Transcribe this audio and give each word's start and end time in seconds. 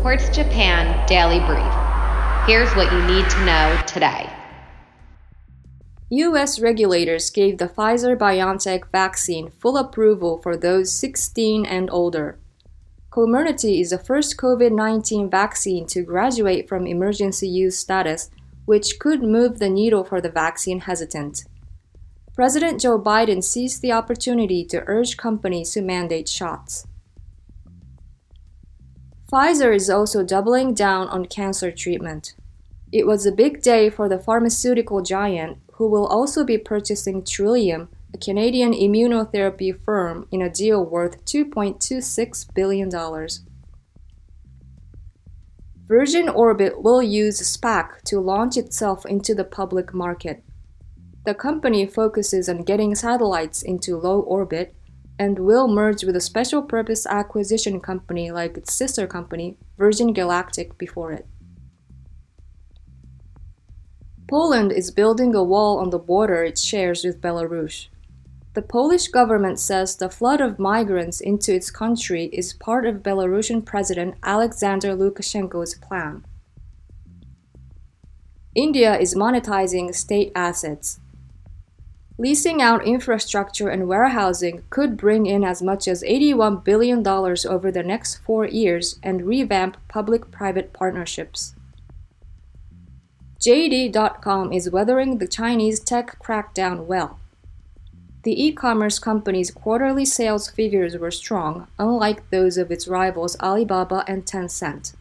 Quartz 0.00 0.30
Japan 0.30 1.06
Daily 1.06 1.40
Brief. 1.40 1.74
Here's 2.46 2.74
what 2.74 2.90
you 2.90 3.06
need 3.06 3.28
to 3.28 3.44
know 3.44 3.78
today. 3.86 4.32
U.S. 6.08 6.58
regulators 6.58 7.28
gave 7.28 7.58
the 7.58 7.68
Pfizer 7.68 8.16
BioNTech 8.16 8.90
vaccine 8.90 9.50
full 9.60 9.76
approval 9.76 10.40
for 10.40 10.56
those 10.56 10.90
16 10.90 11.66
and 11.66 11.90
older. 11.90 12.38
Comirnaty 13.10 13.82
is 13.82 13.90
the 13.90 13.98
first 13.98 14.38
COVID 14.38 14.72
19 14.72 15.28
vaccine 15.28 15.86
to 15.88 16.00
graduate 16.02 16.66
from 16.66 16.86
emergency 16.86 17.48
use 17.48 17.78
status, 17.78 18.30
which 18.64 18.98
could 18.98 19.22
move 19.22 19.58
the 19.58 19.68
needle 19.68 20.02
for 20.02 20.22
the 20.22 20.30
vaccine 20.30 20.80
hesitant. 20.80 21.44
President 22.34 22.80
Joe 22.80 22.98
Biden 22.98 23.44
seized 23.44 23.82
the 23.82 23.92
opportunity 23.92 24.64
to 24.64 24.82
urge 24.86 25.18
companies 25.18 25.72
to 25.72 25.82
mandate 25.82 26.26
shots. 26.26 26.86
Pfizer 29.30 29.72
is 29.72 29.88
also 29.88 30.24
doubling 30.24 30.74
down 30.74 31.06
on 31.08 31.24
cancer 31.24 31.70
treatment. 31.70 32.34
It 32.90 33.06
was 33.06 33.24
a 33.24 33.32
big 33.32 33.62
day 33.62 33.88
for 33.88 34.08
the 34.08 34.18
pharmaceutical 34.18 35.02
giant, 35.02 35.58
who 35.74 35.88
will 35.88 36.06
also 36.06 36.42
be 36.42 36.58
purchasing 36.58 37.24
Trillium, 37.24 37.88
a 38.12 38.18
Canadian 38.18 38.72
immunotherapy 38.72 39.78
firm, 39.84 40.26
in 40.32 40.42
a 40.42 40.50
deal 40.50 40.84
worth 40.84 41.24
$2.26 41.26 42.52
billion. 42.54 42.90
Virgin 45.86 46.28
Orbit 46.28 46.82
will 46.82 47.02
use 47.02 47.40
SPAC 47.40 48.02
to 48.06 48.18
launch 48.18 48.56
itself 48.56 49.06
into 49.06 49.32
the 49.32 49.44
public 49.44 49.94
market. 49.94 50.42
The 51.24 51.34
company 51.34 51.86
focuses 51.86 52.48
on 52.48 52.64
getting 52.64 52.96
satellites 52.96 53.62
into 53.62 53.96
low 53.96 54.20
orbit 54.22 54.74
and 55.20 55.38
will 55.38 55.68
merge 55.68 56.02
with 56.02 56.16
a 56.16 56.20
special 56.20 56.62
purpose 56.62 57.04
acquisition 57.04 57.78
company 57.78 58.30
like 58.30 58.56
its 58.56 58.72
sister 58.72 59.06
company, 59.06 59.54
Virgin 59.76 60.14
Galactic, 60.14 60.78
before 60.78 61.12
it. 61.12 61.26
Poland 64.26 64.72
is 64.72 64.90
building 64.90 65.34
a 65.34 65.44
wall 65.44 65.78
on 65.78 65.90
the 65.90 65.98
border 65.98 66.42
it 66.42 66.56
shares 66.56 67.04
with 67.04 67.20
Belarus. 67.20 67.88
The 68.54 68.62
Polish 68.62 69.08
government 69.08 69.60
says 69.60 69.94
the 69.94 70.08
flood 70.08 70.40
of 70.40 70.58
migrants 70.58 71.20
into 71.20 71.54
its 71.54 71.70
country 71.70 72.30
is 72.32 72.54
part 72.54 72.86
of 72.86 73.02
Belarusian 73.02 73.62
President 73.66 74.14
Alexander 74.22 74.96
Lukashenko's 74.96 75.74
plan. 75.74 76.24
India 78.54 78.98
is 78.98 79.14
monetizing 79.14 79.94
state 79.94 80.32
assets. 80.34 80.98
Leasing 82.20 82.60
out 82.60 82.84
infrastructure 82.84 83.70
and 83.70 83.88
warehousing 83.88 84.62
could 84.68 84.94
bring 84.94 85.24
in 85.24 85.42
as 85.42 85.62
much 85.62 85.88
as 85.88 86.02
$81 86.02 86.62
billion 86.62 87.00
over 87.08 87.72
the 87.72 87.82
next 87.82 88.16
four 88.16 88.44
years 88.44 89.00
and 89.02 89.22
revamp 89.22 89.78
public 89.88 90.30
private 90.30 90.74
partnerships. 90.74 91.54
JD.com 93.40 94.52
is 94.52 94.68
weathering 94.68 95.16
the 95.16 95.26
Chinese 95.26 95.80
tech 95.80 96.22
crackdown 96.22 96.84
well. 96.84 97.18
The 98.24 98.38
e 98.38 98.52
commerce 98.52 98.98
company's 98.98 99.50
quarterly 99.50 100.04
sales 100.04 100.50
figures 100.50 100.98
were 100.98 101.10
strong, 101.10 101.68
unlike 101.78 102.28
those 102.28 102.58
of 102.58 102.70
its 102.70 102.86
rivals 102.86 103.34
Alibaba 103.40 104.04
and 104.06 104.26
Tencent. 104.26 104.92